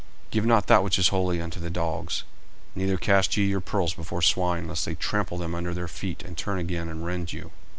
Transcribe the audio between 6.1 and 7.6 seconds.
and turn again and rend you.